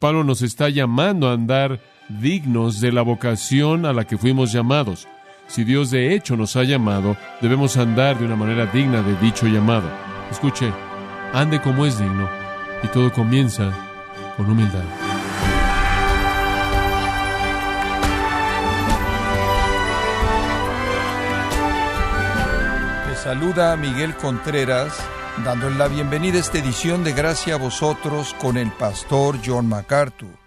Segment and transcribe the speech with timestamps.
[0.00, 1.78] Pablo nos está llamando a andar
[2.08, 5.06] dignos de la vocación a la que fuimos llamados.
[5.46, 9.46] Si Dios de hecho nos ha llamado, debemos andar de una manera digna de dicho
[9.46, 9.90] llamado.
[10.30, 10.72] Escuche,
[11.34, 12.30] ande como es digno,
[12.82, 13.70] y todo comienza
[14.38, 14.84] con humildad.
[23.06, 24.98] Te saluda Miguel Contreras,
[25.44, 30.38] dándole la bienvenida a esta edición de Gracia a vosotros con el pastor John MacArthur.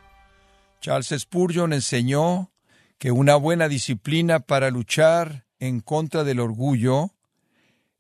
[0.81, 2.51] Charles Spurgeon enseñó
[2.99, 7.11] que una buena disciplina para luchar en contra del orgullo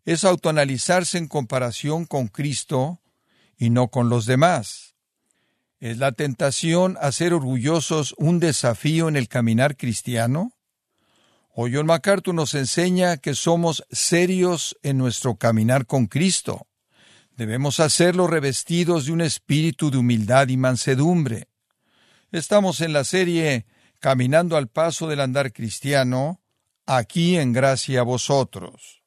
[0.05, 3.01] es autoanalizarse en comparación con Cristo
[3.57, 4.95] y no con los demás.
[5.79, 10.51] ¿Es la tentación a ser orgullosos un desafío en el caminar cristiano?
[11.55, 16.67] O John MacArthur nos enseña que somos serios en nuestro caminar con Cristo.
[17.35, 21.47] Debemos hacerlo revestidos de un espíritu de humildad y mansedumbre.
[22.31, 23.65] Estamos en la serie
[23.99, 26.41] Caminando al paso del andar cristiano,
[26.85, 29.01] aquí en gracia a vosotros.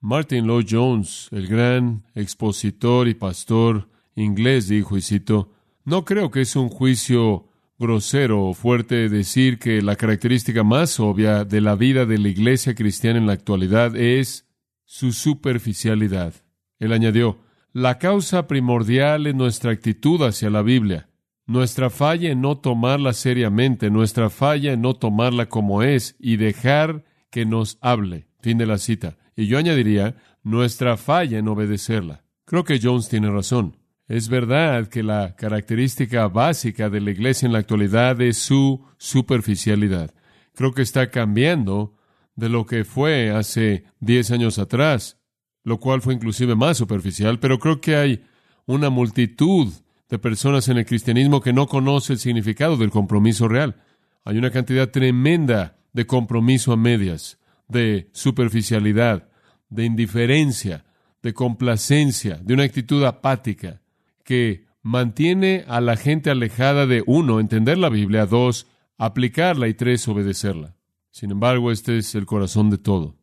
[0.00, 5.52] Martin Lloyd Jones, el gran expositor y pastor inglés, dijo, y cito,
[5.84, 11.44] no creo que es un juicio grosero o fuerte decir que la característica más obvia
[11.44, 14.46] de la vida de la iglesia cristiana en la actualidad es
[14.84, 16.43] su superficialidad.
[16.84, 17.38] Él añadió,
[17.72, 21.08] la causa primordial es nuestra actitud hacia la Biblia.
[21.46, 27.04] Nuestra falla en no tomarla seriamente, nuestra falla en no tomarla como es y dejar
[27.30, 28.26] que nos hable.
[28.40, 29.16] Fin de la cita.
[29.34, 32.24] Y yo añadiría, nuestra falla en obedecerla.
[32.44, 33.76] Creo que Jones tiene razón.
[34.06, 40.14] Es verdad que la característica básica de la iglesia en la actualidad es su superficialidad.
[40.54, 41.96] Creo que está cambiando
[42.36, 45.18] de lo que fue hace diez años atrás,
[45.64, 48.24] lo cual fue inclusive más superficial, pero creo que hay
[48.66, 49.72] una multitud
[50.08, 53.82] de personas en el cristianismo que no conoce el significado del compromiso real.
[54.24, 59.28] Hay una cantidad tremenda de compromiso a medias, de superficialidad,
[59.70, 60.84] de indiferencia,
[61.22, 63.80] de complacencia, de una actitud apática,
[64.22, 68.66] que mantiene a la gente alejada de, uno, entender la Biblia, dos,
[68.98, 70.76] aplicarla y tres, obedecerla.
[71.10, 73.16] Sin embargo, este es el corazón de todo.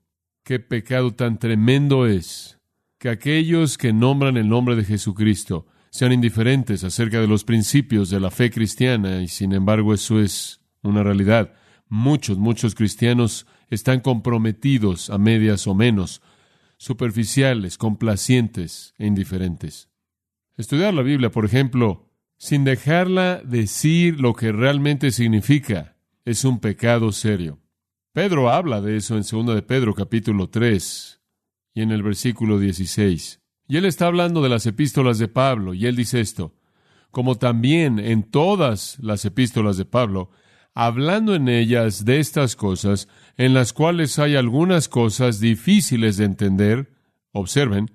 [0.43, 2.57] Qué pecado tan tremendo es
[2.97, 8.19] que aquellos que nombran el nombre de Jesucristo sean indiferentes acerca de los principios de
[8.19, 11.53] la fe cristiana y sin embargo eso es una realidad.
[11.89, 16.21] Muchos, muchos cristianos están comprometidos a medias o menos,
[16.77, 19.89] superficiales, complacientes e indiferentes.
[20.57, 27.11] Estudiar la Biblia, por ejemplo, sin dejarla decir lo que realmente significa, es un pecado
[27.11, 27.60] serio.
[28.13, 31.21] Pedro habla de eso en 2 de Pedro capítulo 3
[31.73, 33.39] y en el versículo 16.
[33.69, 36.53] Y él está hablando de las epístolas de Pablo, y él dice esto,
[37.09, 40.29] como también en todas las epístolas de Pablo,
[40.73, 43.07] hablando en ellas de estas cosas,
[43.37, 46.91] en las cuales hay algunas cosas difíciles de entender,
[47.31, 47.91] observen,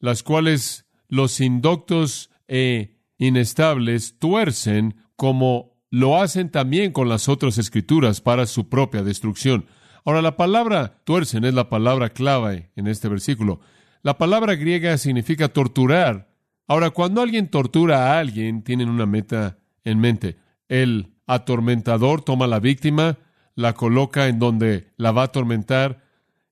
[0.00, 8.20] las cuales los indoctos e inestables tuercen como lo hacen también con las otras escrituras
[8.20, 9.66] para su propia destrucción.
[10.04, 13.60] Ahora, la palabra tuercen es la palabra clave en este versículo.
[14.02, 16.28] La palabra griega significa torturar.
[16.68, 20.36] Ahora, cuando alguien tortura a alguien, tienen una meta en mente.
[20.68, 23.18] El atormentador toma a la víctima,
[23.54, 26.04] la coloca en donde la va a atormentar,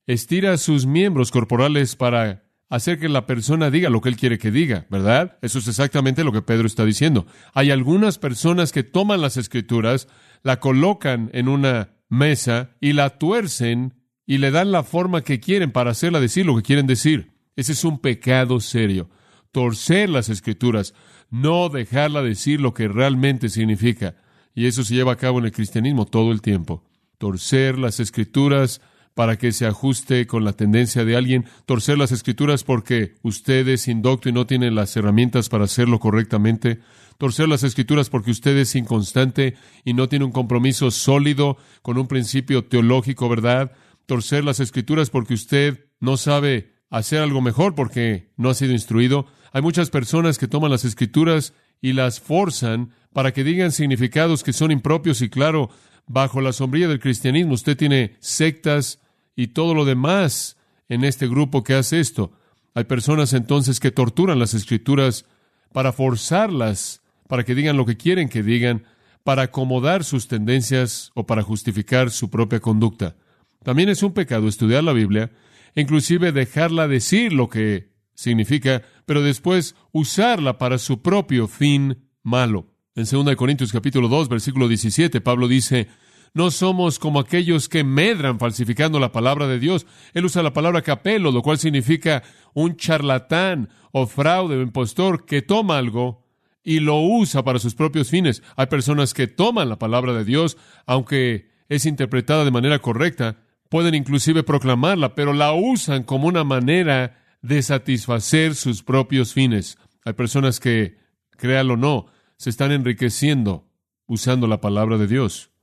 [0.07, 2.44] estira sus miembros corporales para
[2.75, 5.39] hacer que la persona diga lo que él quiere que diga, ¿verdad?
[5.43, 7.27] Eso es exactamente lo que Pedro está diciendo.
[7.53, 10.09] Hay algunas personas que toman las escrituras,
[10.43, 13.95] la colocan en una mesa y la tuercen
[14.27, 17.33] y le dan la forma que quieren para hacerla decir lo que quieren decir.
[17.57, 19.09] Ese es un pecado serio.
[19.53, 20.95] Torcer las escrituras,
[21.31, 24.17] no dejarla decir lo que realmente significa.
[24.55, 26.85] Y eso se lleva a cabo en el cristianismo todo el tiempo.
[27.19, 28.81] Torcer las escrituras
[29.15, 33.87] para que se ajuste con la tendencia de alguien, torcer las escrituras porque usted es
[33.89, 36.81] indocto y no tiene las herramientas para hacerlo correctamente,
[37.17, 39.55] torcer las escrituras porque usted es inconstante
[39.85, 43.73] y no tiene un compromiso sólido con un principio teológico, ¿verdad?
[44.07, 49.27] Torcer las escrituras porque usted no sabe hacer algo mejor porque no ha sido instruido.
[49.53, 54.53] Hay muchas personas que toman las escrituras y las forzan para que digan significados que
[54.53, 55.71] son impropios y claro,
[56.07, 58.99] bajo la sombrilla del cristianismo usted tiene sectas
[59.37, 60.57] y todo lo demás
[60.89, 62.33] en este grupo que hace esto.
[62.75, 65.27] Hay personas entonces que torturan las escrituras
[65.73, 68.85] para forzarlas, para que digan lo que quieren que digan,
[69.23, 73.17] para acomodar sus tendencias o para justificar su propia conducta.
[73.63, 75.31] También es un pecado estudiar la Biblia
[75.75, 82.73] inclusive dejarla decir lo que significa, pero después usarla para su propio fin malo.
[82.95, 85.89] En 2 Corintios capítulo 2, versículo 17, Pablo dice,
[86.35, 89.87] no somos como aquellos que medran falsificando la palabra de Dios.
[90.13, 95.43] Él usa la palabra capelo, lo cual significa un charlatán o fraude o impostor que
[95.43, 96.27] toma algo
[96.65, 98.43] y lo usa para sus propios fines.
[98.57, 103.37] Hay personas que toman la palabra de Dios, aunque es interpretada de manera correcta,
[103.69, 109.79] pueden inclusive proclamarla, pero la usan como una manera de satisfacer sus propios fines.
[110.05, 110.97] Hay personas que,
[111.37, 112.07] créalo o no,
[112.37, 113.69] se están enriqueciendo
[114.07, 115.54] usando la palabra de Dios.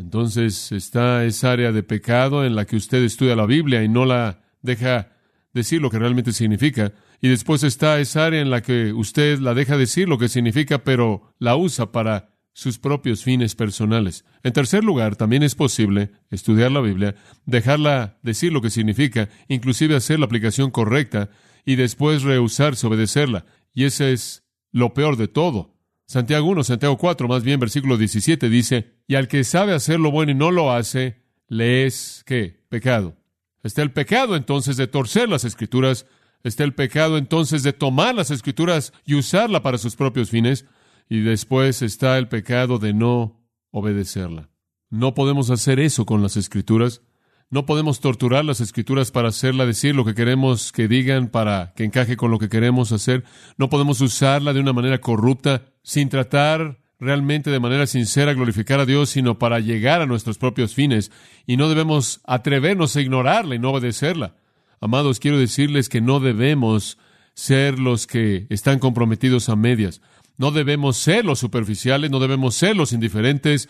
[0.00, 4.06] Entonces está esa área de pecado en la que usted estudia la Biblia y no
[4.06, 5.12] la deja
[5.52, 6.92] decir lo que realmente significa.
[7.20, 10.84] Y después está esa área en la que usted la deja decir lo que significa,
[10.84, 14.24] pero la usa para sus propios fines personales.
[14.42, 17.14] En tercer lugar, también es posible estudiar la Biblia,
[17.44, 21.30] dejarla decir lo que significa, inclusive hacer la aplicación correcta
[21.64, 23.44] y después rehusarse obedecerla.
[23.72, 25.79] Y ese es lo peor de todo.
[26.10, 30.10] Santiago 1, Santiago 4, más bien versículo 17 dice, y al que sabe hacer lo
[30.10, 32.64] bueno y no lo hace, le es, ¿qué?
[32.68, 33.14] Pecado.
[33.62, 36.06] Está el pecado entonces de torcer las escrituras,
[36.42, 40.66] está el pecado entonces de tomar las escrituras y usarla para sus propios fines,
[41.08, 43.40] y después está el pecado de no
[43.70, 44.50] obedecerla.
[44.88, 47.02] No podemos hacer eso con las escrituras.
[47.52, 51.82] No podemos torturar las escrituras para hacerla decir lo que queremos que digan, para que
[51.82, 53.24] encaje con lo que queremos hacer.
[53.56, 58.86] No podemos usarla de una manera corrupta, sin tratar realmente de manera sincera glorificar a
[58.86, 61.10] Dios, sino para llegar a nuestros propios fines.
[61.44, 64.36] Y no debemos atrevernos a ignorarla y no obedecerla.
[64.80, 66.98] Amados, quiero decirles que no debemos
[67.34, 70.02] ser los que están comprometidos a medias.
[70.36, 73.68] No debemos ser los superficiales, no debemos ser los indiferentes,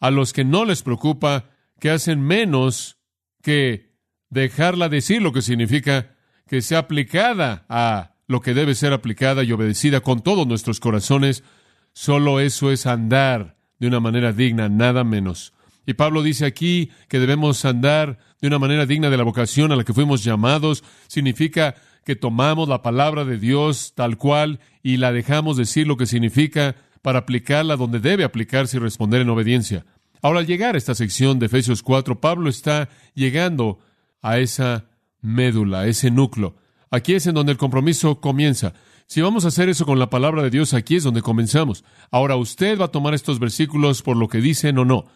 [0.00, 1.46] a los que no les preocupa,
[1.80, 2.98] que hacen menos
[3.42, 3.92] que
[4.30, 6.14] dejarla decir lo que significa
[6.46, 11.44] que sea aplicada a lo que debe ser aplicada y obedecida con todos nuestros corazones.
[11.92, 15.52] Solo eso es andar de una manera digna, nada menos.
[15.86, 19.76] Y Pablo dice aquí que debemos andar de una manera digna de la vocación a
[19.76, 20.84] la que fuimos llamados.
[21.08, 21.74] Significa
[22.04, 26.76] que tomamos la palabra de Dios tal cual y la dejamos decir lo que significa
[27.02, 29.84] para aplicarla donde debe aplicarse y responder en obediencia.
[30.22, 33.80] Ahora, al llegar a esta sección de Efesios 4, Pablo está llegando
[34.22, 34.86] a esa
[35.20, 36.54] médula, a ese núcleo.
[36.90, 38.72] Aquí es en donde el compromiso comienza.
[39.06, 41.84] Si vamos a hacer eso con la palabra de Dios, aquí es donde comenzamos.
[42.12, 45.06] Ahora, usted va a tomar estos versículos por lo que dicen o no.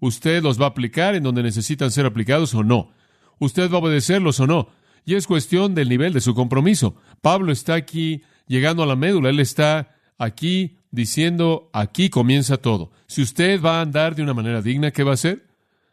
[0.00, 2.90] Usted los va a aplicar en donde necesitan ser aplicados o no.
[3.38, 4.68] Usted va a obedecerlos o no.
[5.04, 6.96] Y es cuestión del nivel de su compromiso.
[7.22, 9.30] Pablo está aquí llegando a la médula.
[9.30, 12.90] Él está aquí diciendo, aquí comienza todo.
[13.06, 15.46] Si usted va a andar de una manera digna, ¿qué va a hacer?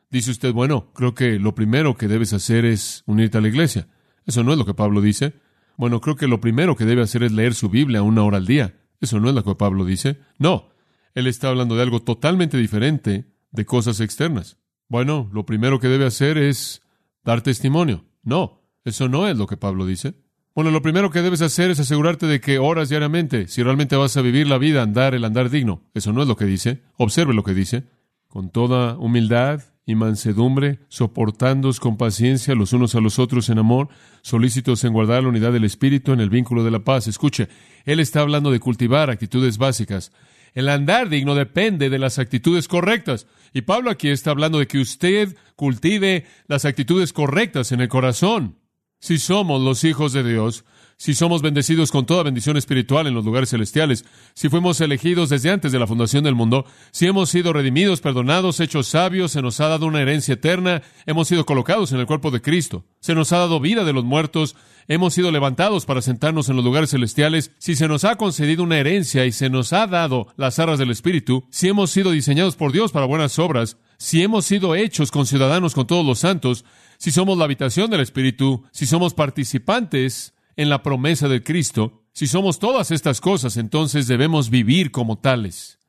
[0.09, 3.89] Dice usted, bueno, creo que lo primero que debes hacer es unirte a la iglesia.
[4.25, 5.33] Eso no es lo que Pablo dice.
[5.75, 8.45] Bueno, creo que lo primero que debe hacer es leer su Biblia una hora al
[8.45, 8.79] día.
[9.01, 10.19] Eso no es lo que Pablo dice.
[10.37, 10.69] No,
[11.15, 14.57] él está hablando de algo totalmente diferente de cosas externas.
[14.87, 16.81] Bueno, lo primero que debe hacer es
[17.25, 18.05] dar testimonio.
[18.23, 20.13] No, eso no es lo que Pablo dice.
[20.55, 24.15] Bueno, lo primero que debes hacer es asegurarte de que oras diariamente, si realmente vas
[24.17, 25.81] a vivir la vida, andar el andar digno.
[25.95, 26.83] Eso no es lo que dice.
[26.95, 27.85] Observe lo que dice.
[28.27, 33.89] Con toda humildad y mansedumbre, soportándoos con paciencia los unos a los otros en amor,
[34.21, 37.07] solícitos en guardar la unidad del Espíritu en el vínculo de la paz.
[37.07, 37.47] Escuche,
[37.85, 40.11] él está hablando de cultivar actitudes básicas.
[40.53, 43.25] El andar digno depende de las actitudes correctas.
[43.53, 48.57] Y Pablo aquí está hablando de que usted cultive las actitudes correctas en el corazón.
[49.03, 50.63] Si somos los hijos de Dios,
[50.95, 55.51] si somos bendecidos con toda bendición espiritual en los lugares celestiales, si fuimos elegidos desde
[55.51, 59.59] antes de la fundación del mundo, si hemos sido redimidos, perdonados, hechos sabios, se nos
[59.59, 63.33] ha dado una herencia eterna, hemos sido colocados en el cuerpo de Cristo, se nos
[63.33, 64.55] ha dado vida de los muertos,
[64.87, 68.77] hemos sido levantados para sentarnos en los lugares celestiales, si se nos ha concedido una
[68.77, 72.71] herencia y se nos ha dado las arras del Espíritu, si hemos sido diseñados por
[72.71, 76.63] Dios para buenas obras, si hemos sido hechos conciudadanos con todos los santos,
[76.97, 82.27] si somos la habitación del Espíritu, si somos participantes en la promesa del Cristo, si
[82.27, 85.79] somos todas estas cosas, entonces debemos vivir como tales.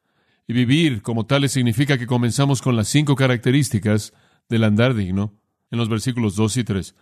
[0.46, 4.12] Y vivir como tales significa que comenzamos con las cinco características
[4.48, 5.34] del andar digno
[5.70, 6.94] en los versículos 2 y 3.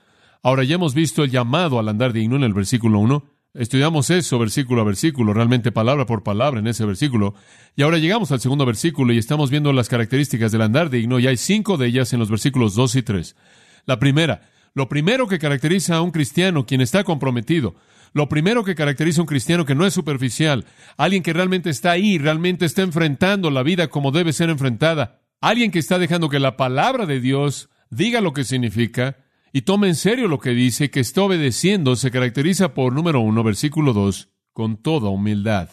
[0.42, 3.24] Ahora ya hemos visto el llamado al andar digno en el versículo 1.
[3.54, 7.34] Estudiamos eso versículo a versículo, realmente palabra por palabra en ese versículo.
[7.76, 11.26] Y ahora llegamos al segundo versículo y estamos viendo las características del andar digno y
[11.26, 13.36] hay cinco de ellas en los versículos 2 y 3.
[13.86, 17.74] La primera, lo primero que caracteriza a un cristiano quien está comprometido,
[18.12, 21.92] lo primero que caracteriza a un cristiano que no es superficial, alguien que realmente está
[21.92, 26.38] ahí, realmente está enfrentando la vida como debe ser enfrentada, alguien que está dejando que
[26.38, 29.16] la palabra de Dios diga lo que significa
[29.52, 33.42] y tome en serio lo que dice, que está obedeciendo, se caracteriza por número uno,
[33.42, 35.70] versículo dos, con toda humildad.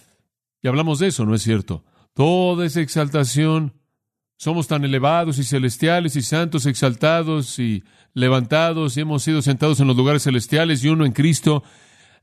[0.62, 1.86] Y hablamos de eso, ¿no es cierto?
[2.20, 3.79] toda esa exaltación.
[4.42, 9.88] Somos tan elevados y celestiales y santos, exaltados y levantados y hemos sido sentados en
[9.88, 11.62] los lugares celestiales y uno en Cristo,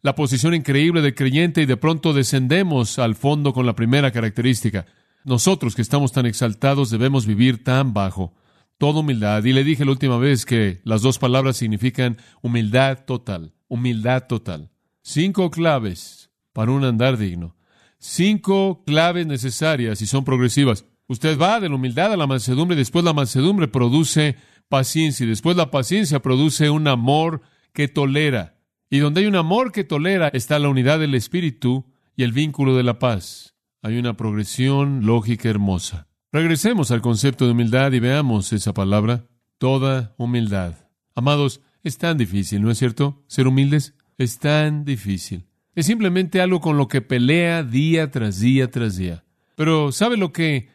[0.01, 4.87] la posición increíble del creyente y de pronto descendemos al fondo con la primera característica.
[5.27, 8.33] Nosotros que estamos tan exaltados debemos vivir tan bajo.
[8.79, 9.45] Toda humildad.
[9.45, 13.53] Y le dije la última vez que las dos palabras significan humildad total.
[13.69, 14.71] Humildad total.
[15.03, 17.57] Cinco claves para un andar digno.
[17.99, 20.87] Cinco claves necesarias y son progresivas.
[21.09, 24.37] Usted va de la humildad a la mansedumbre y después la mansedumbre produce
[24.69, 28.57] paciencia y después la paciencia produce un amor que tolera.
[28.91, 31.85] Y donde hay un amor que tolera está la unidad del espíritu
[32.17, 33.55] y el vínculo de la paz.
[33.83, 36.09] Hay una progresión lógica hermosa.
[36.33, 39.27] Regresemos al concepto de humildad y veamos esa palabra,
[39.59, 40.75] toda humildad.
[41.15, 43.23] Amados, es tan difícil, ¿no es cierto?
[43.29, 45.47] Ser humildes es tan difícil.
[45.75, 49.25] Es simplemente algo con lo que pelea día tras día tras día.
[49.55, 50.69] Pero ¿sabe lo que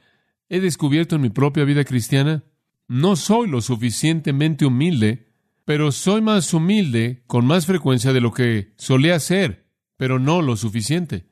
[0.51, 2.43] he descubierto en mi propia vida cristiana?
[2.89, 5.29] No soy lo suficientemente humilde,
[5.63, 9.65] pero soy más humilde con más frecuencia de lo que solía ser,
[9.96, 11.25] pero no lo suficiente.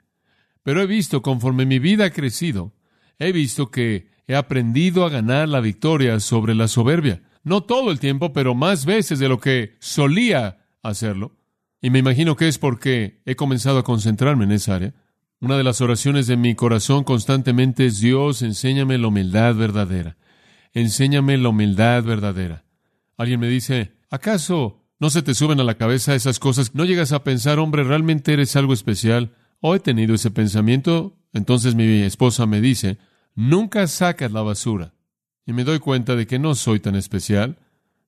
[0.64, 2.74] Pero he visto, conforme mi vida ha crecido,
[3.18, 7.22] he visto que he aprendido a ganar la victoria sobre la soberbia.
[7.44, 11.36] No todo el tiempo, pero más veces de lo que solía hacerlo.
[11.82, 14.94] Y me imagino que es porque he comenzado a concentrarme en esa área.
[15.42, 20.18] Una de las oraciones de mi corazón constantemente es Dios, enséñame la humildad verdadera.
[20.74, 22.66] Enséñame la humildad verdadera.
[23.16, 26.76] Alguien me dice, ¿acaso no se te suben a la cabeza esas cosas?
[26.76, 29.34] ¿No llegas a pensar, hombre, realmente eres algo especial?
[29.62, 31.18] O he tenido ese pensamiento.
[31.32, 32.98] Entonces mi esposa me dice,
[33.34, 34.94] nunca sacas la basura.
[35.46, 37.60] Y me doy cuenta de que no soy tan especial.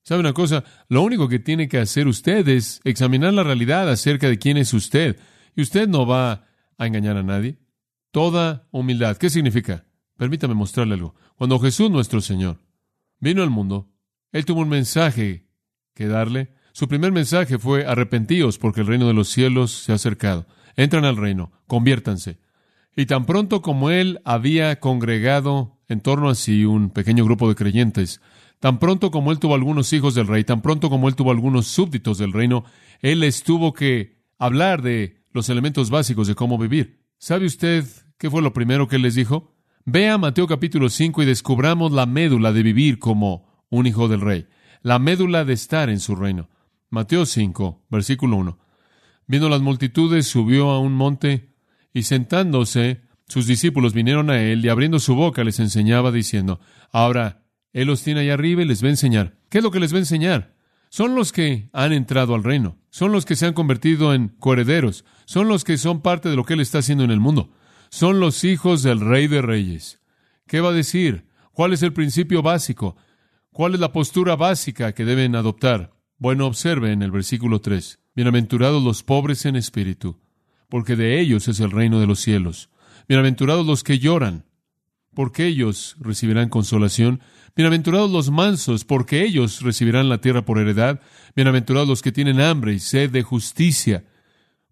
[0.04, 0.66] ¿Sabe una cosa?
[0.90, 4.74] Lo único que tiene que hacer usted es examinar la realidad acerca de quién es
[4.74, 5.18] usted.
[5.56, 6.51] Y usted no va
[6.82, 7.60] a engañar a nadie.
[8.12, 9.18] Toda humildad.
[9.18, 9.86] ¿Qué significa?
[10.18, 11.16] Permítame mostrarle algo.
[11.36, 12.60] Cuando Jesús nuestro Señor
[13.20, 13.90] vino al mundo,
[14.32, 15.48] Él tuvo un mensaje
[15.94, 16.54] que darle.
[16.74, 21.06] Su primer mensaje fue arrepentíos porque el reino de los cielos se ha acercado entran
[21.06, 22.40] al reino, conviértanse.
[22.96, 27.56] Y tan pronto como él había congregado en torno a sí un pequeño grupo de
[27.56, 28.22] creyentes,
[28.60, 31.68] tan pronto como él tuvo algunos hijos del rey, tan pronto como él tuvo algunos
[31.68, 32.66] súbditos del reino,
[33.02, 37.02] él les tuvo que hablar de los elementos básicos de cómo vivir.
[37.18, 37.86] ¿Sabe usted
[38.18, 39.56] qué fue lo primero que les dijo?
[39.86, 44.48] Vea Mateo capítulo 5 y descubramos la médula de vivir como un hijo del rey,
[44.82, 46.50] la médula de estar en su reino.
[46.90, 48.60] Mateo 5, versículo 1.
[49.28, 51.54] Viendo las multitudes, subió a un monte
[51.94, 56.60] y sentándose, sus discípulos vinieron a él y abriendo su boca les enseñaba diciendo,
[56.92, 59.38] ahora, él los tiene allá arriba y les va a enseñar.
[59.50, 60.54] ¿Qué es lo que les va a enseñar?
[60.90, 65.06] Son los que han entrado al reino, son los que se han convertido en coherederos,
[65.26, 67.50] son los que son parte de lo que él está haciendo en el mundo,
[67.90, 70.00] son los hijos del rey de reyes.
[70.46, 71.26] ¿Qué va a decir?
[71.54, 72.96] ¿Cuál es el principio básico?
[73.52, 75.94] ¿Cuál es la postura básica que deben adoptar?
[76.18, 78.00] Bueno, observe en el versículo 3.
[78.14, 80.20] Bienaventurados los pobres en espíritu,
[80.70, 82.70] porque de ellos es el reino de los cielos.
[83.08, 84.46] Bienaventurados los que lloran,
[85.14, 87.22] porque ellos recibirán consolación.
[87.56, 91.02] Bienaventurados los mansos, porque ellos recibirán la tierra por heredad.
[91.36, 94.06] Bienaventurados los que tienen hambre y sed de justicia,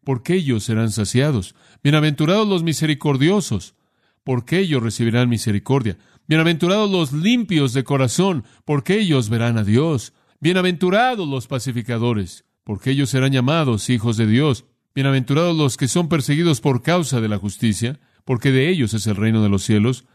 [0.04, 1.56] porque ellos serán saciados.
[1.84, 3.76] Bienaventurados los misericordiosos,
[4.24, 5.98] porque ellos recibirán misericordia.
[6.28, 10.14] Bienaventurados los limpios de corazón, porque ellos verán a Dios.
[10.40, 14.66] Bienaventurados los pacificadores, porque ellos serán llamados hijos de Dios.
[14.96, 19.18] Bienaventurados los que son perseguidos por causa de la justicia, porque de ellos es el
[19.18, 20.06] reino de los cielos.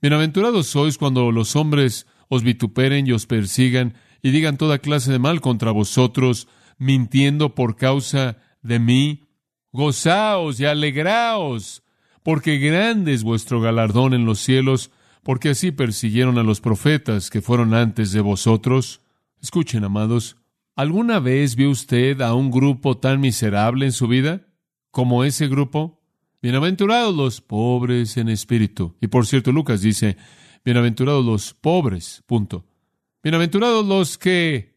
[0.00, 5.18] Bienaventurados sois cuando los hombres os vituperen y os persigan y digan toda clase de
[5.18, 9.24] mal contra vosotros, mintiendo por causa de mí.
[9.72, 11.82] Gozaos y alegraos,
[12.22, 14.90] porque grande es vuestro galardón en los cielos,
[15.22, 19.02] porque así persiguieron a los profetas que fueron antes de vosotros.
[19.40, 20.36] Escuchen, amados,
[20.78, 24.46] ¿Alguna vez vio usted a un grupo tan miserable en su vida
[24.92, 25.97] como ese grupo?
[26.40, 28.94] Bienaventurados los pobres en espíritu.
[29.00, 30.16] Y por cierto, Lucas dice,
[30.64, 32.64] bienaventurados los pobres, punto.
[33.24, 34.76] Bienaventurados los que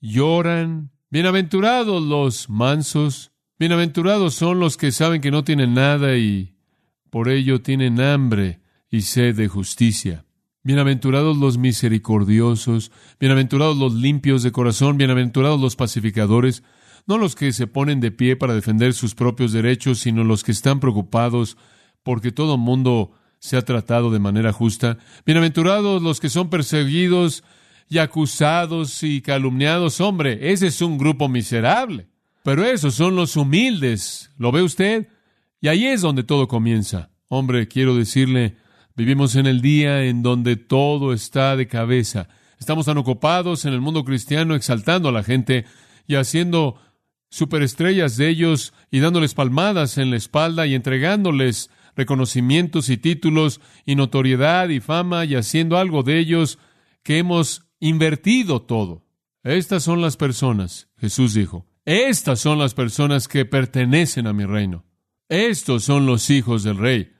[0.00, 6.56] lloran, bienaventurados los mansos, bienaventurados son los que saben que no tienen nada y
[7.10, 10.24] por ello tienen hambre y sed de justicia.
[10.62, 12.90] Bienaventurados los misericordiosos,
[13.20, 16.62] bienaventurados los limpios de corazón, bienaventurados los pacificadores,
[17.06, 20.52] no los que se ponen de pie para defender sus propios derechos, sino los que
[20.52, 21.56] están preocupados
[22.02, 24.98] porque todo mundo se ha tratado de manera justa.
[25.26, 27.44] Bienaventurados los que son perseguidos
[27.88, 30.00] y acusados y calumniados.
[30.00, 32.08] Hombre, ese es un grupo miserable.
[32.44, 34.30] Pero esos son los humildes.
[34.36, 35.08] ¿Lo ve usted?
[35.60, 37.10] Y ahí es donde todo comienza.
[37.28, 38.56] Hombre, quiero decirle,
[38.94, 42.28] Vivimos en el día en donde todo está de cabeza.
[42.60, 45.64] Estamos tan ocupados en el mundo cristiano exaltando a la gente
[46.06, 46.76] y haciendo
[47.32, 53.94] superestrellas de ellos y dándoles palmadas en la espalda y entregándoles reconocimientos y títulos y
[53.94, 56.58] notoriedad y fama y haciendo algo de ellos
[57.02, 59.06] que hemos invertido todo.
[59.44, 64.84] Estas son las personas, Jesús dijo, estas son las personas que pertenecen a mi reino.
[65.30, 67.14] Estos son los hijos del rey.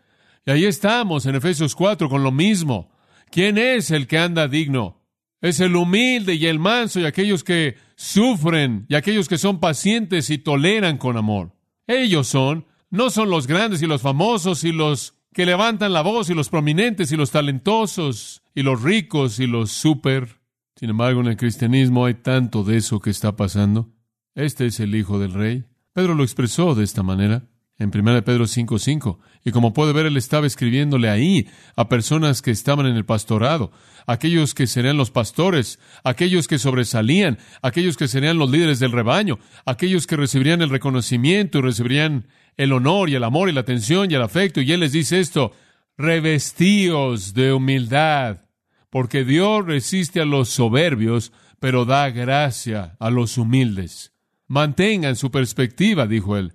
[0.44, 2.92] Y ahí estamos en Efesios 4 con lo mismo.
[3.30, 5.01] ¿Quién es el que anda digno?
[5.42, 10.30] Es el humilde y el manso y aquellos que sufren y aquellos que son pacientes
[10.30, 11.52] y toleran con amor.
[11.86, 16.30] Ellos son, no son los grandes y los famosos y los que levantan la voz
[16.30, 20.40] y los prominentes y los talentosos y los ricos y los súper.
[20.76, 23.90] Sin embargo, en el cristianismo hay tanto de eso que está pasando.
[24.34, 25.64] Este es el Hijo del Rey.
[25.92, 27.48] Pedro lo expresó de esta manera
[27.78, 29.18] en 1 Pedro 5:5.
[29.44, 33.72] Y como puede ver, él estaba escribiéndole ahí a personas que estaban en el pastorado,
[34.06, 39.38] aquellos que serían los pastores, aquellos que sobresalían, aquellos que serían los líderes del rebaño,
[39.66, 42.26] aquellos que recibirían el reconocimiento y recibirían
[42.56, 44.60] el honor y el amor y la atención y el afecto.
[44.60, 45.52] Y él les dice esto,
[45.96, 48.38] revestíos de humildad,
[48.90, 54.12] porque Dios resiste a los soberbios, pero da gracia a los humildes.
[54.46, 56.52] Mantengan su perspectiva, dijo él.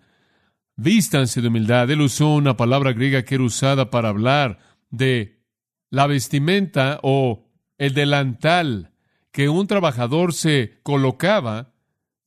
[0.77, 1.89] Vístanse de humildad.
[1.89, 4.59] Él usó una palabra griega que era usada para hablar
[4.91, 5.41] de
[5.89, 8.93] la vestimenta o el delantal
[9.31, 11.73] que un trabajador se colocaba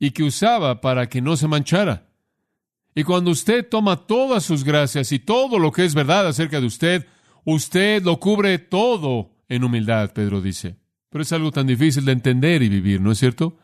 [0.00, 2.08] y que usaba para que no se manchara.
[2.94, 6.66] Y cuando usted toma todas sus gracias y todo lo que es verdad acerca de
[6.66, 7.06] usted,
[7.44, 10.76] usted lo cubre todo en humildad, Pedro dice.
[11.08, 13.58] Pero es algo tan difícil de entender y vivir, ¿no es cierto?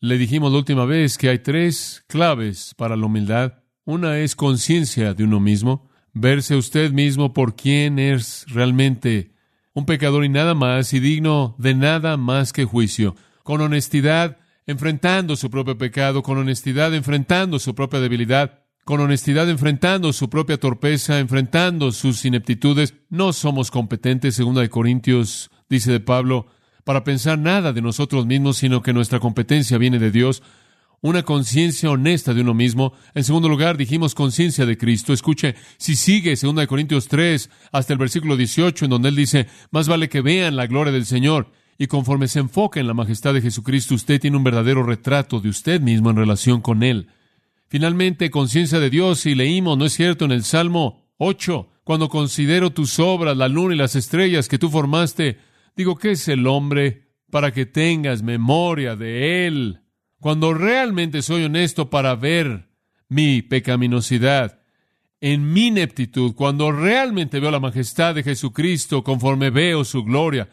[0.00, 3.63] Le dijimos la última vez que hay tres claves para la humildad.
[3.86, 9.32] Una es conciencia de uno mismo, verse usted mismo por quien es realmente
[9.74, 15.36] un pecador y nada más, y digno de nada más que juicio, con honestidad, enfrentando
[15.36, 21.18] su propio pecado, con honestidad, enfrentando su propia debilidad, con honestidad, enfrentando su propia torpeza,
[21.18, 22.94] enfrentando sus ineptitudes.
[23.10, 26.46] No somos competentes, segunda de Corintios, dice de Pablo,
[26.84, 30.42] para pensar nada de nosotros mismos, sino que nuestra competencia viene de Dios
[31.04, 32.94] una conciencia honesta de uno mismo.
[33.12, 35.12] En segundo lugar, dijimos conciencia de Cristo.
[35.12, 39.86] Escuche, si sigue 2 Corintios 3 hasta el versículo 18, en donde él dice, más
[39.86, 41.52] vale que vean la gloria del Señor.
[41.76, 45.50] Y conforme se enfoca en la majestad de Jesucristo, usted tiene un verdadero retrato de
[45.50, 47.08] usted mismo en relación con Él.
[47.68, 52.70] Finalmente, conciencia de Dios, y leímos, ¿no es cierto?, en el Salmo 8, cuando considero
[52.70, 55.36] tus obras, la luna y las estrellas que tú formaste,
[55.76, 59.83] digo, ¿qué es el hombre para que tengas memoria de Él?
[60.24, 62.70] Cuando realmente soy honesto para ver
[63.10, 64.58] mi pecaminosidad,
[65.20, 70.48] en mi ineptitud, cuando realmente veo la majestad de Jesucristo conforme veo su gloria,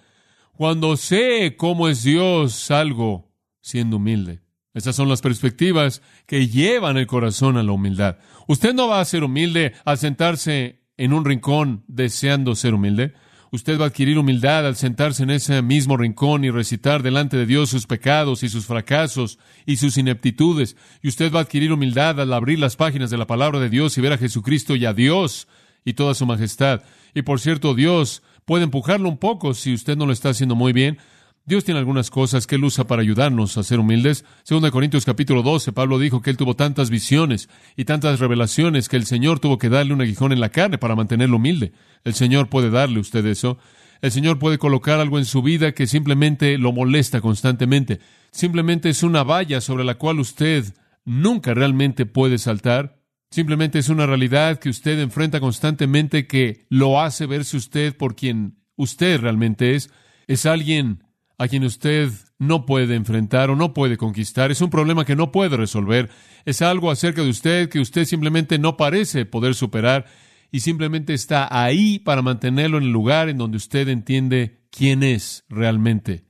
[0.52, 3.32] cuando sé cómo es Dios, salgo
[3.62, 4.42] siendo humilde.
[4.74, 8.18] Esas son las perspectivas que llevan el corazón a la humildad.
[8.50, 13.14] Usted no va a ser humilde al sentarse en un rincón deseando ser humilde.
[13.54, 17.46] Usted va a adquirir humildad al sentarse en ese mismo rincón y recitar delante de
[17.46, 20.78] Dios sus pecados y sus fracasos y sus ineptitudes.
[21.02, 23.98] Y usted va a adquirir humildad al abrir las páginas de la palabra de Dios
[23.98, 25.50] y ver a Jesucristo y a Dios
[25.84, 26.84] y toda su majestad.
[27.14, 30.72] Y por cierto, Dios puede empujarlo un poco si usted no lo está haciendo muy
[30.72, 30.98] bien,
[31.44, 34.26] Dios tiene algunas cosas que Él usa para ayudarnos a ser humildes.
[34.44, 38.96] Según Corintios capítulo 12, Pablo dijo que Él tuvo tantas visiones y tantas revelaciones que
[38.96, 41.72] el Señor tuvo que darle un aguijón en la carne para mantenerlo humilde.
[42.04, 43.58] El Señor puede darle usted eso.
[44.02, 48.00] El Señor puede colocar algo en su vida que simplemente lo molesta constantemente.
[48.32, 50.66] Simplemente es una valla sobre la cual usted
[51.06, 53.00] nunca realmente puede saltar.
[53.32, 58.60] Simplemente es una realidad que usted enfrenta constantemente que lo hace verse usted por quien
[58.76, 59.90] usted realmente es.
[60.28, 61.04] Es alguien
[61.42, 64.52] a quien usted no puede enfrentar o no puede conquistar.
[64.52, 66.12] Es un problema que no puede resolver.
[66.46, 70.06] Es algo acerca de usted que usted simplemente no parece poder superar
[70.52, 75.44] y simplemente está ahí para mantenerlo en el lugar en donde usted entiende quién es
[75.50, 76.26] realmente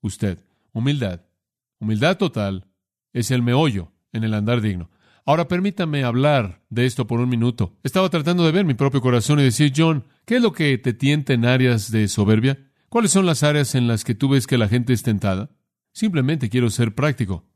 [0.00, 0.38] usted.
[0.72, 1.22] Humildad.
[1.80, 2.68] Humildad total
[3.12, 4.90] es el meollo en el andar digno.
[5.26, 7.76] Ahora permítame hablar de esto por un minuto.
[7.82, 10.92] Estaba tratando de ver mi propio corazón y decir, John, ¿qué es lo que te
[10.92, 12.68] tienta en áreas de soberbia?
[12.92, 15.48] ¿Cuáles son las áreas en las que tú ves que la gente es tentada?
[15.94, 17.46] Simplemente quiero ser práctico.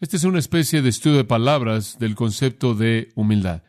[0.00, 3.62] Esta es una especie de estudio de palabras del concepto de humildad.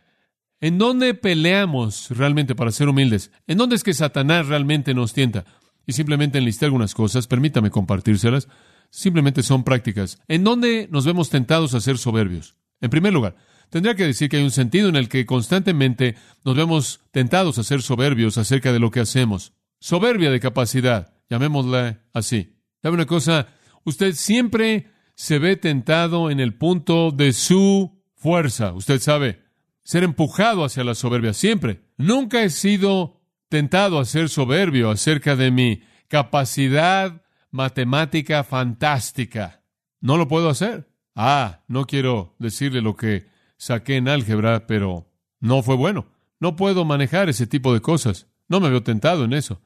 [0.61, 3.29] ¿En dónde peleamos realmente para ser humildes?
[3.45, 5.45] ¿En dónde es que Satanás realmente nos tienta?
[5.85, 8.47] Y simplemente enlisté algunas cosas, permítame compartírselas.
[8.89, 10.17] Simplemente son prácticas.
[10.27, 12.55] ¿En dónde nos vemos tentados a ser soberbios?
[12.79, 13.35] En primer lugar,
[13.69, 17.63] tendría que decir que hay un sentido en el que constantemente nos vemos tentados a
[17.63, 19.53] ser soberbios acerca de lo que hacemos.
[19.81, 22.55] Soberbia de capacidad, llamémosla así.
[22.81, 23.47] ¿Sabe una cosa?
[23.83, 28.73] Usted siempre se ve tentado en el punto de su fuerza.
[28.73, 29.41] Usted sabe,
[29.83, 31.81] ser empujado hacia la soberbia siempre.
[31.97, 39.63] Nunca he sido tentado a ser soberbio acerca de mi capacidad matemática fantástica.
[39.99, 40.89] No lo puedo hacer.
[41.15, 46.07] Ah, no quiero decirle lo que saqué en álgebra, pero no fue bueno.
[46.39, 48.27] No puedo manejar ese tipo de cosas.
[48.47, 49.61] No me veo tentado en eso.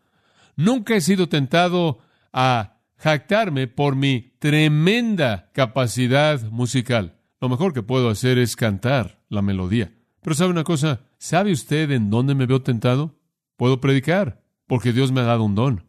[0.55, 1.99] Nunca he sido tentado
[2.31, 7.17] a jactarme por mi tremenda capacidad musical.
[7.41, 9.93] Lo mejor que puedo hacer es cantar la melodía.
[10.21, 13.19] Pero sabe una cosa, ¿sabe usted en dónde me veo tentado?
[13.57, 15.85] Puedo predicar, porque Dios me ha dado un don.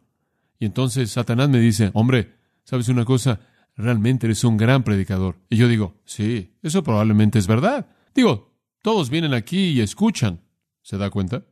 [0.59, 3.39] Y entonces Satanás me dice, hombre, ¿sabes una cosa?
[3.75, 5.37] Realmente eres un gran predicador.
[5.49, 7.87] Y yo digo, sí, eso probablemente es verdad.
[8.13, 10.41] Digo, todos vienen aquí y escuchan.
[10.81, 11.45] ¿Se da cuenta?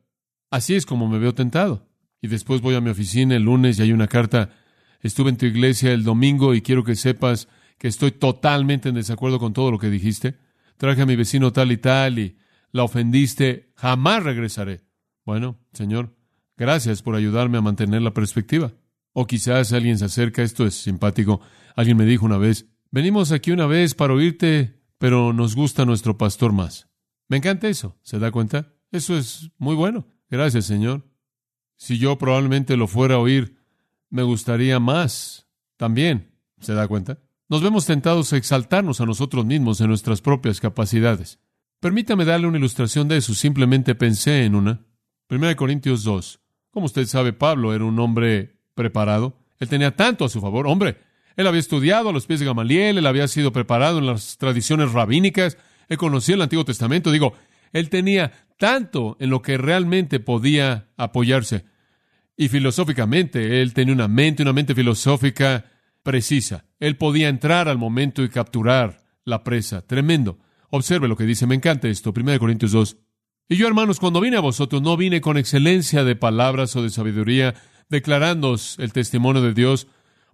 [0.50, 1.88] Así es como me veo tentado.
[2.26, 4.50] Y después voy a mi oficina el lunes y hay una carta.
[5.00, 9.38] Estuve en tu iglesia el domingo y quiero que sepas que estoy totalmente en desacuerdo
[9.38, 10.40] con todo lo que dijiste.
[10.78, 12.36] Traje a mi vecino tal y tal y
[12.72, 13.72] la ofendiste.
[13.76, 14.82] Jamás regresaré.
[15.24, 16.16] Bueno, Señor,
[16.58, 18.74] gracias por ayudarme a mantener la perspectiva.
[19.14, 21.42] O quizás alguien se acerca, esto es simpático.
[21.76, 26.18] Alguien me dijo una vez, venimos aquí una vez para oírte, pero nos gusta nuestro
[26.18, 26.90] pastor más.
[27.28, 28.74] Me encanta eso, ¿se da cuenta?
[28.92, 30.08] Eso es muy bueno.
[30.28, 31.06] Gracias, Señor.
[31.76, 33.58] Si yo probablemente lo fuera a oír,
[34.10, 36.32] me gustaría más también.
[36.60, 37.20] ¿Se da cuenta?
[37.48, 41.40] Nos vemos tentados a exaltarnos a nosotros mismos en nuestras propias capacidades.
[41.80, 43.36] Permítame darle una ilustración de eso.
[43.36, 44.86] Simplemente pensé en una.
[45.30, 46.40] 1 Corintios 2.
[46.72, 49.38] Como usted sabe, Pablo era un hombre preparado.
[49.60, 50.68] Él tenía tanto a su favor.
[50.68, 50.98] Hombre,
[51.36, 54.92] él había estudiado a los pies de Gamaliel, él había sido preparado en las tradiciones
[54.92, 55.58] rabínicas,
[55.88, 57.12] él conocía el Antiguo Testamento.
[57.12, 57.34] Digo,
[57.76, 61.66] él tenía tanto en lo que realmente podía apoyarse.
[62.38, 65.66] Y filosóficamente, él tenía una mente, una mente filosófica
[66.02, 66.64] precisa.
[66.80, 69.86] Él podía entrar al momento y capturar la presa.
[69.86, 70.40] Tremendo.
[70.70, 72.14] Observe lo que dice, me encanta esto.
[72.16, 72.98] 1 Corintios 2.
[73.50, 76.90] Y yo, hermanos, cuando vine a vosotros, no vine con excelencia de palabras o de
[76.90, 77.56] sabiduría,
[77.90, 79.88] declarándoos el testimonio de Dios,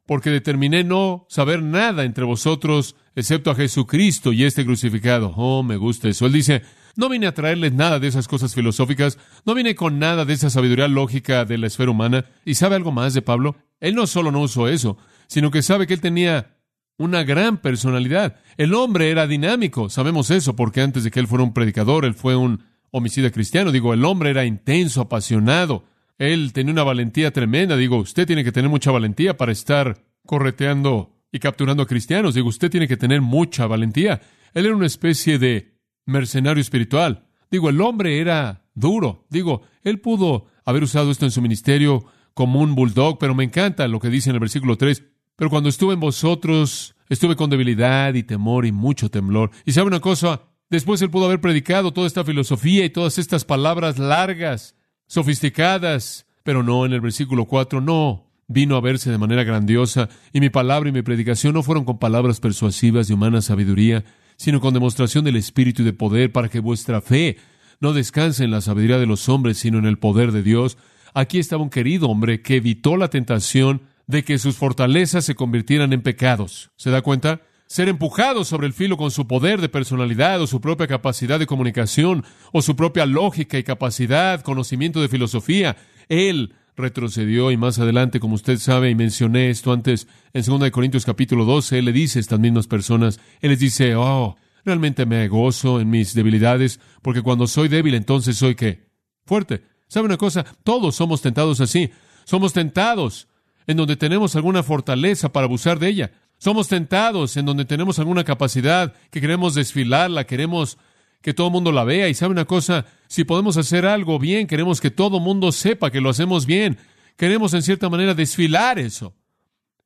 [0.05, 5.33] porque determiné no saber nada entre vosotros, excepto a Jesucristo y este crucificado.
[5.35, 6.27] Oh, me gusta eso.
[6.27, 6.61] Él dice,
[7.01, 10.51] no vine a traerles nada de esas cosas filosóficas, no vine con nada de esa
[10.51, 12.25] sabiduría lógica de la esfera humana.
[12.45, 13.55] ¿Y sabe algo más de Pablo?
[13.79, 16.59] Él no solo no usó eso, sino que sabe que él tenía
[16.97, 18.37] una gran personalidad.
[18.55, 22.13] El hombre era dinámico, sabemos eso, porque antes de que él fuera un predicador, él
[22.13, 23.71] fue un homicida cristiano.
[23.71, 25.85] Digo, el hombre era intenso, apasionado.
[26.19, 27.77] Él tenía una valentía tremenda.
[27.77, 32.35] Digo, usted tiene que tener mucha valentía para estar correteando y capturando a cristianos.
[32.35, 34.21] Digo, usted tiene que tener mucha valentía.
[34.53, 37.27] Él era una especie de mercenario espiritual.
[37.49, 39.25] Digo, el hombre era duro.
[39.29, 43.87] Digo, él pudo haber usado esto en su ministerio como un bulldog, pero me encanta
[43.87, 45.03] lo que dice en el versículo 3.
[45.35, 49.51] Pero cuando estuve en vosotros, estuve con debilidad y temor y mucho temblor.
[49.65, 53.43] Y sabe una cosa, después él pudo haber predicado toda esta filosofía y todas estas
[53.43, 54.75] palabras largas,
[55.07, 58.27] sofisticadas, pero no en el versículo 4, no.
[58.47, 61.99] Vino a verse de manera grandiosa, y mi palabra y mi predicación no fueron con
[61.99, 64.03] palabras persuasivas de humana sabiduría,
[64.41, 67.37] sino con demostración del Espíritu y de poder, para que vuestra fe
[67.79, 70.79] no descanse en la sabiduría de los hombres, sino en el poder de Dios.
[71.13, 75.93] Aquí estaba un querido hombre que evitó la tentación de que sus fortalezas se convirtieran
[75.93, 76.71] en pecados.
[76.75, 77.41] ¿Se da cuenta?
[77.67, 81.45] Ser empujado sobre el filo con su poder de personalidad o su propia capacidad de
[81.45, 85.77] comunicación o su propia lógica y capacidad, conocimiento de filosofía.
[86.09, 91.05] Él retrocedió y más adelante, como usted sabe, y mencioné esto antes, en 2 Corintios
[91.05, 95.27] capítulo 12, él le dice a estas mismas personas, él les dice, oh, realmente me
[95.27, 98.87] gozo en mis debilidades, porque cuando soy débil entonces soy qué?
[99.25, 99.63] Fuerte.
[99.87, 100.45] ¿Sabe una cosa?
[100.63, 101.91] Todos somos tentados así.
[102.23, 103.27] Somos tentados
[103.67, 106.11] en donde tenemos alguna fortaleza para abusar de ella.
[106.37, 110.77] Somos tentados en donde tenemos alguna capacidad que queremos desfilarla, queremos
[111.21, 112.09] que todo el mundo la vea.
[112.09, 115.91] Y sabe una cosa, si podemos hacer algo bien, queremos que todo el mundo sepa
[115.91, 116.77] que lo hacemos bien.
[117.17, 119.13] Queremos en cierta manera desfilar eso.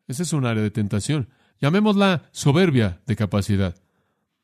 [0.08, 1.30] Ese es un área de tentación.
[1.60, 3.76] Llamémosla soberbia de capacidad.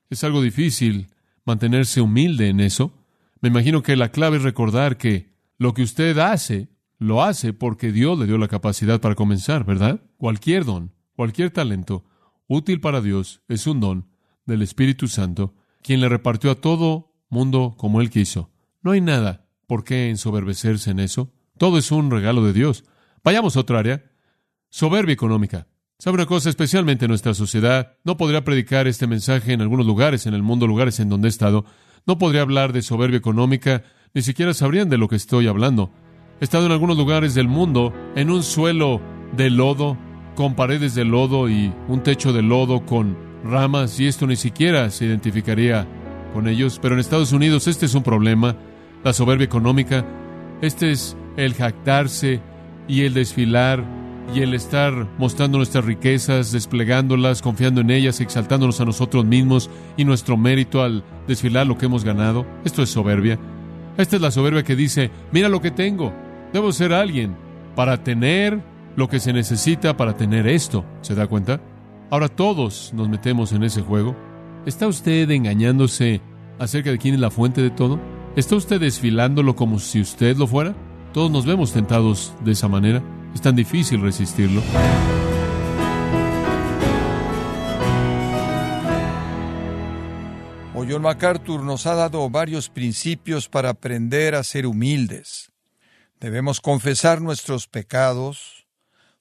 [0.10, 1.08] Es algo difícil
[1.45, 2.93] mantenerse humilde en eso.
[3.39, 7.91] Me imagino que la clave es recordar que lo que usted hace, lo hace porque
[7.91, 10.01] Dios le dio la capacidad para comenzar, ¿verdad?
[10.17, 12.06] Cualquier don, cualquier talento
[12.47, 14.08] útil para Dios es un don
[14.45, 18.52] del Espíritu Santo quien le repartió a todo mundo como él quiso.
[18.82, 21.32] No hay nada por qué ensoberbecerse en eso.
[21.58, 22.84] Todo es un regalo de Dios.
[23.24, 24.04] Vayamos a otra área.
[24.70, 25.67] Soberbia económica.
[26.00, 26.50] ¿Sabe una cosa?
[26.50, 30.65] Especialmente en nuestra sociedad, no podría predicar este mensaje en algunos lugares en el mundo,
[30.65, 31.65] lugares en donde he estado.
[32.08, 35.91] No podría hablar de soberbia económica, ni siquiera sabrían de lo que estoy hablando.
[36.39, 39.00] He estado en algunos lugares del mundo en un suelo
[39.38, 39.96] de lodo,
[40.36, 44.89] con paredes de lodo y un techo de lodo con ramas, y esto ni siquiera
[44.89, 45.88] se identificaría
[46.34, 46.80] con ellos.
[46.82, 48.56] Pero en Estados Unidos este es un problema,
[49.04, 50.06] la soberbia económica,
[50.62, 52.39] este es el jactarse
[52.88, 53.84] y el desfilar
[54.34, 60.06] y el estar mostrando nuestras riquezas, desplegándolas, confiando en ellas, exaltándonos a nosotros mismos y
[60.06, 62.45] nuestro mérito al desfilar lo que hemos ganado.
[62.63, 63.39] Esto es soberbia.
[63.97, 66.13] Esta es la soberbia que dice, mira lo que tengo,
[66.54, 67.36] debo ser alguien
[67.75, 68.62] para tener
[68.95, 70.86] lo que se necesita para tener esto.
[71.01, 71.60] ¿Se da cuenta?
[72.12, 74.15] Ahora todos nos metemos en ese juego.
[74.65, 76.21] ¿Está usted engañándose
[76.60, 78.00] acerca de quién es la fuente de todo?
[78.36, 80.76] ¿Está usted desfilándolo como si usted lo fuera?
[81.13, 83.02] Todos nos vemos tentados de esa manera.
[83.34, 84.62] Es tan difícil resistirlo.
[90.91, 95.54] John MacArthur nos ha dado varios principios para aprender a ser humildes.
[96.19, 98.67] Debemos confesar nuestros pecados,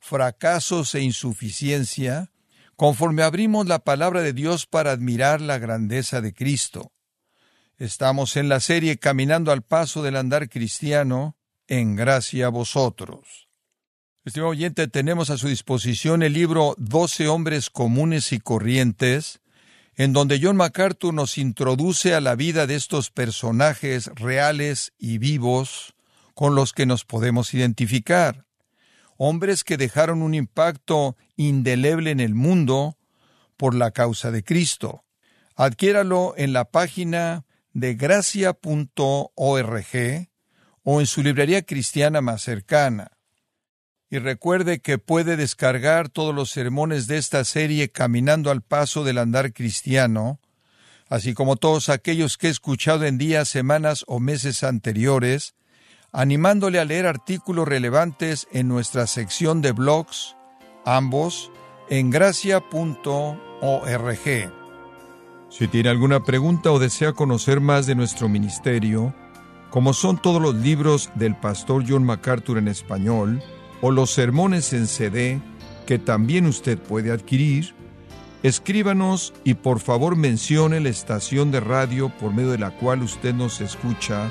[0.01, 2.33] fracasos e insuficiencia,
[2.81, 6.93] conforme abrimos la palabra de Dios para admirar la grandeza de Cristo.
[7.77, 11.37] Estamos en la serie Caminando al Paso del Andar Cristiano,
[11.69, 13.51] en gracia a vosotros.
[14.25, 19.43] Estimado oyente, tenemos a su disposición el libro Doce hombres comunes y corrientes,
[19.95, 25.93] en donde John MacArthur nos introduce a la vida de estos personajes reales y vivos
[26.33, 28.47] con los que nos podemos identificar.
[29.23, 32.97] Hombres que dejaron un impacto indeleble en el mundo
[33.59, 35.05] por la causa de Cristo.
[35.57, 38.57] Adquiéralo en la página de gracia.org
[40.85, 43.13] o en su librería cristiana más cercana.
[44.09, 49.19] Y recuerde que puede descargar todos los sermones de esta serie Caminando al Paso del
[49.19, 50.41] Andar Cristiano,
[51.11, 55.55] así como todos aquellos que he escuchado en días, semanas o meses anteriores,
[56.13, 60.37] animándole a leer artículos relevantes en nuestra sección de blogs,
[60.85, 61.51] ambos
[61.89, 63.31] en gracia.org.
[65.49, 69.15] Si tiene alguna pregunta o desea conocer más de nuestro ministerio,
[69.71, 73.43] como son todos los libros del pastor John MacArthur en español,
[73.81, 75.41] o los sermones en CD
[75.87, 77.75] que también usted puede adquirir,
[78.43, 83.35] escríbanos y por favor mencione la estación de radio por medio de la cual usted
[83.35, 84.31] nos escucha